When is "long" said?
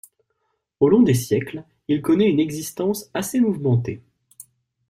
0.89-1.03